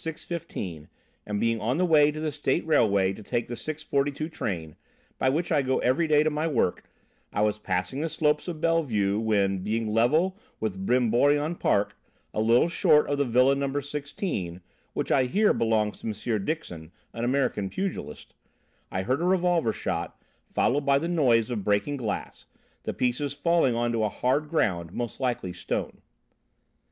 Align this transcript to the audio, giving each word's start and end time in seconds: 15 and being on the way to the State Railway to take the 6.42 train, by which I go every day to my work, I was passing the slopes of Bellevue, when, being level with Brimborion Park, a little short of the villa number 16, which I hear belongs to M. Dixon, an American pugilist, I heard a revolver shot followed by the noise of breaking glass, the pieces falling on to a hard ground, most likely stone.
15 0.00 0.88
and 1.26 1.40
being 1.40 1.60
on 1.60 1.76
the 1.76 1.84
way 1.84 2.12
to 2.12 2.20
the 2.20 2.30
State 2.30 2.64
Railway 2.64 3.12
to 3.12 3.20
take 3.20 3.48
the 3.48 3.56
6.42 3.56 4.30
train, 4.30 4.76
by 5.18 5.28
which 5.28 5.50
I 5.50 5.60
go 5.60 5.80
every 5.80 6.06
day 6.06 6.22
to 6.22 6.30
my 6.30 6.46
work, 6.46 6.84
I 7.32 7.40
was 7.42 7.58
passing 7.58 8.00
the 8.02 8.08
slopes 8.08 8.46
of 8.46 8.60
Bellevue, 8.60 9.18
when, 9.18 9.64
being 9.64 9.88
level 9.92 10.38
with 10.60 10.86
Brimborion 10.86 11.56
Park, 11.58 11.96
a 12.32 12.40
little 12.40 12.68
short 12.68 13.10
of 13.10 13.18
the 13.18 13.24
villa 13.24 13.56
number 13.56 13.82
16, 13.82 14.60
which 14.92 15.10
I 15.10 15.24
hear 15.24 15.52
belongs 15.52 15.98
to 16.02 16.06
M. 16.34 16.44
Dixon, 16.44 16.92
an 17.12 17.24
American 17.24 17.68
pugilist, 17.68 18.34
I 18.92 19.02
heard 19.02 19.20
a 19.20 19.24
revolver 19.24 19.72
shot 19.72 20.16
followed 20.46 20.86
by 20.86 21.00
the 21.00 21.08
noise 21.08 21.50
of 21.50 21.64
breaking 21.64 21.96
glass, 21.96 22.46
the 22.84 22.94
pieces 22.94 23.32
falling 23.32 23.74
on 23.74 23.90
to 23.90 24.04
a 24.04 24.08
hard 24.08 24.48
ground, 24.48 24.92
most 24.92 25.18
likely 25.18 25.52
stone. 25.52 26.02